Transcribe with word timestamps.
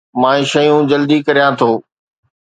مان 0.21 0.39
شيون 0.51 0.81
جلدي 0.91 1.17
ڪريان 1.27 1.51
ٿو 1.59 1.69